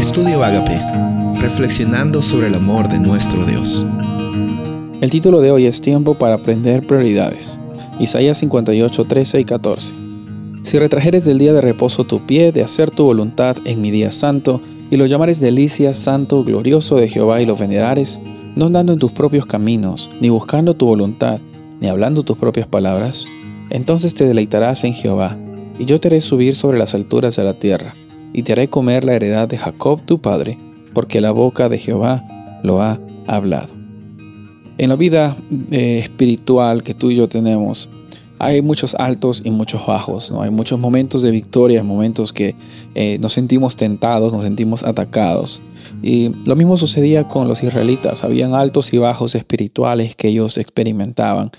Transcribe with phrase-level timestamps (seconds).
[0.00, 0.80] Estudio Agape,
[1.42, 3.84] reflexionando sobre el amor de nuestro Dios.
[5.02, 7.58] El título de hoy es Tiempo para aprender prioridades.
[7.98, 9.92] Isaías 58, 13 y 14.
[10.62, 14.10] Si retrajeres del día de reposo tu pie de hacer tu voluntad en mi día
[14.10, 18.20] santo, y lo llamares delicia, santo, glorioso de Jehová y lo venerares,
[18.56, 21.42] no andando en tus propios caminos, ni buscando tu voluntad,
[21.78, 23.26] ni hablando tus propias palabras,
[23.68, 25.36] entonces te deleitarás en Jehová,
[25.78, 27.94] y yo te haré subir sobre las alturas de la tierra,
[28.32, 30.58] y te haré comer la heredad de Jacob tu padre,
[30.94, 32.24] porque la boca de Jehová
[32.62, 33.74] lo ha hablado.
[34.78, 35.36] En la vida
[35.70, 37.88] eh, espiritual que tú y yo tenemos,
[38.38, 40.40] hay muchos altos y muchos bajos, ¿no?
[40.40, 42.54] Hay muchos momentos de victoria, momentos que
[42.94, 45.60] eh, nos sentimos tentados, nos sentimos atacados.
[46.02, 51.50] Y lo mismo sucedía con los israelitas, habían altos y bajos espirituales que ellos experimentaban.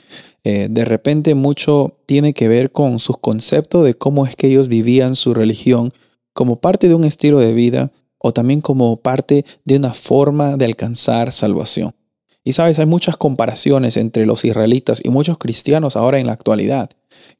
[0.43, 4.67] Eh, de repente mucho tiene que ver con sus conceptos de cómo es que ellos
[4.67, 5.93] vivían su religión
[6.33, 10.65] como parte de un estilo de vida o también como parte de una forma de
[10.65, 11.95] alcanzar salvación.
[12.43, 16.89] Y sabes, hay muchas comparaciones entre los israelitas y muchos cristianos ahora en la actualidad.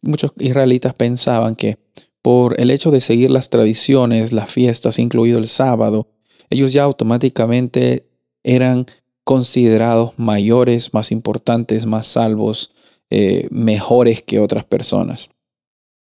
[0.02, 1.80] Muchos israelitas pensaban que
[2.22, 6.08] por el hecho de seguir las tradiciones, las fiestas, incluido el sábado,
[6.50, 8.06] ellos ya automáticamente
[8.44, 8.86] eran
[9.24, 12.72] considerados mayores, más importantes, más salvos,
[13.10, 15.32] eh, mejores que otras personas.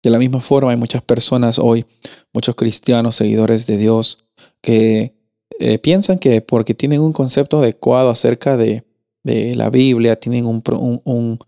[0.07, 1.85] De la misma forma, hay muchas personas hoy,
[2.33, 4.19] muchos cristianos, seguidores de Dios,
[4.61, 5.13] que
[5.59, 8.85] eh, piensan que porque tienen un concepto adecuado acerca de,
[9.25, 10.63] la Biblia, tienen un,
[11.03, 11.39] un,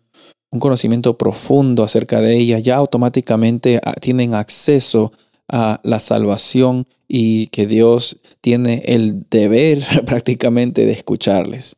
[0.60, 5.14] conocimiento profundo acerca de ella, ya automáticamente ah, tienen acceso
[5.48, 11.78] a la salvación y que Dios tiene el deber prácticamente de escucharles.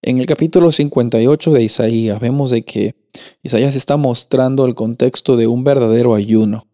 [0.00, 3.01] En el capítulo 58 de Isaías vemos de que
[3.42, 6.66] Isaías está mostrando el contexto de un verdadero ayuno.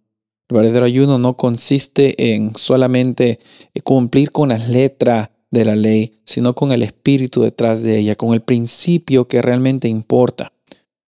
[0.49, 3.39] El verdadero ayuno no consiste en solamente
[3.85, 8.35] cumplir con las letras de la ley, sino con el espíritu detrás de ella, con
[8.35, 10.53] el principio que realmente importa.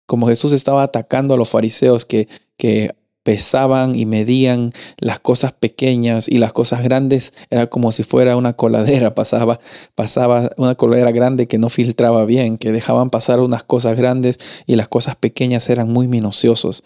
[0.07, 6.29] Como Jesús estaba atacando a los fariseos que, que pesaban y medían las cosas pequeñas
[6.29, 9.59] y las cosas grandes era como si fuera una coladera, pasaba,
[9.95, 14.77] pasaba una coladera grande que no filtraba bien, que dejaban pasar unas cosas grandes y
[14.77, 16.83] las cosas pequeñas eran muy minuciosos.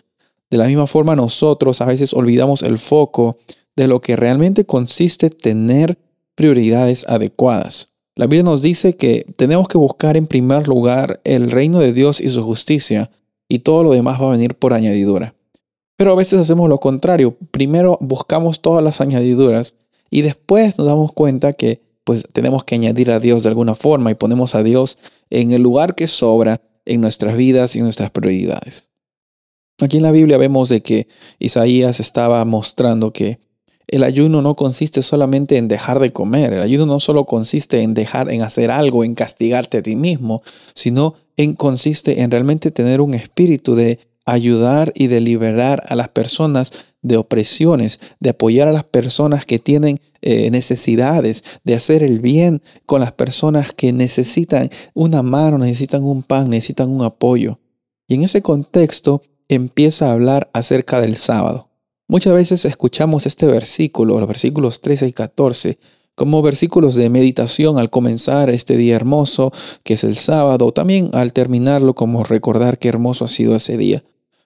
[0.51, 3.39] De la misma forma nosotros a veces olvidamos el foco
[3.77, 5.99] de lo que realmente consiste tener
[6.35, 7.95] prioridades adecuadas.
[8.17, 12.21] La Biblia nos dice que tenemos que buscar en primer lugar el reino de Dios
[12.21, 13.11] y su justicia,
[13.49, 15.35] y todo lo demás va a venir por añadidura.
[15.97, 17.37] Pero a veces hacemos lo contrario.
[17.51, 19.77] Primero buscamos todas las añadiduras
[20.11, 24.11] y después nos damos cuenta que pues tenemos que añadir a Dios de alguna forma
[24.11, 24.99] y ponemos a Dios
[25.31, 28.91] en el lugar que sobra en nuestras vidas y en nuestras prioridades.
[29.81, 33.41] Aquí en la Biblia vemos de que Isaías estaba mostrando que
[33.87, 37.95] el ayuno no consiste solamente en dejar de comer, el ayuno no solo consiste en
[37.95, 40.43] dejar en hacer algo, en castigarte a ti mismo,
[40.75, 46.09] sino en consiste en realmente tener un espíritu de ayudar y de liberar a las
[46.09, 52.21] personas de opresiones, de apoyar a las personas que tienen eh, necesidades, de hacer el
[52.21, 57.61] bien con las personas que necesitan una mano, necesitan un pan, necesitan un apoyo.
[58.09, 61.69] Y en ese contexto empieza a hablar acerca del sábado.
[62.09, 65.79] Muchas veces escuchamos este versículo, los versículos 13 y 14,
[66.15, 69.53] como versículos de meditación al comenzar este día hermoso,
[69.83, 74.05] que es el sábado, también al terminarlo como recordar qué hermoso ha sido ese día.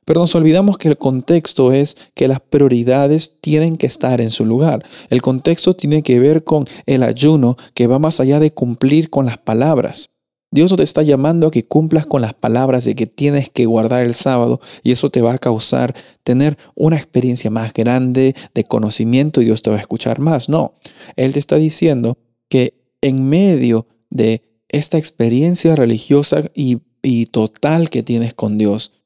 [0.09, 4.47] Pero nos olvidamos que el contexto es que las prioridades tienen que estar en su
[4.47, 4.83] lugar.
[5.11, 9.27] El contexto tiene que ver con el ayuno que va más allá de cumplir con
[9.27, 10.13] las palabras.
[10.51, 14.01] Dios te está llamando a que cumplas con las palabras de que tienes que guardar
[14.01, 15.95] el sábado y eso te va a causar
[16.25, 20.49] tener una experiencia más grande de conocimiento y Dios te va a escuchar más.
[20.49, 20.79] No,
[21.17, 22.17] Él te está diciendo
[22.49, 28.98] que en medio de esta experiencia religiosa y, y total que tienes con Dios,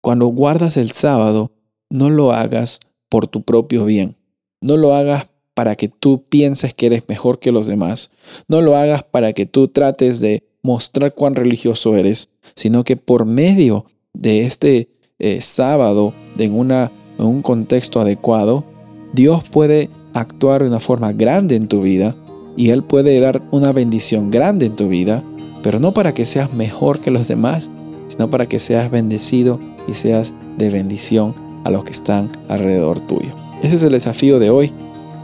[0.00, 1.52] cuando guardas el sábado,
[1.90, 4.16] no lo hagas por tu propio bien.
[4.60, 8.10] No lo hagas para que tú pienses que eres mejor que los demás.
[8.48, 13.24] No lo hagas para que tú trates de mostrar cuán religioso eres, sino que por
[13.24, 14.88] medio de este
[15.18, 18.64] eh, sábado, en, en un contexto adecuado,
[19.12, 22.14] Dios puede actuar de una forma grande en tu vida
[22.56, 25.24] y Él puede dar una bendición grande en tu vida,
[25.62, 27.70] pero no para que seas mejor que los demás,
[28.08, 31.34] sino para que seas bendecido y seas de bendición
[31.64, 33.30] a los que están alrededor tuyo.
[33.62, 34.72] Ese es el desafío de hoy.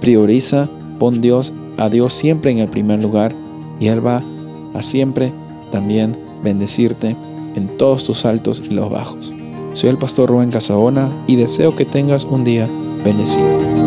[0.01, 0.69] Prioriza,
[0.99, 3.35] pon Dios a Dios siempre en el primer lugar
[3.81, 4.23] y Él va
[4.75, 5.33] a siempre
[5.71, 7.17] también bendecirte
[7.55, 9.33] en todos tus altos y los bajos.
[9.75, 12.69] Soy el pastor Rubén Casabona y deseo que tengas un día
[13.05, 13.86] bendecido.